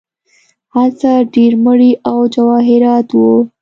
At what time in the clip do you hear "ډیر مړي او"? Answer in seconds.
1.35-2.17